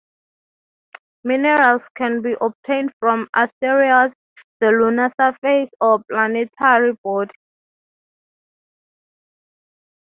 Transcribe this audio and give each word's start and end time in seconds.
Minerals 1.23 1.83
can 1.95 2.23
be 2.23 2.33
obtained 2.41 2.91
from 2.99 3.27
asteroids, 3.35 4.15
the 4.59 4.69
lunar 4.71 5.11
surface, 5.21 5.69
or 5.79 5.97
a 5.99 6.03
planetary 6.09 6.93
body. 7.03 7.29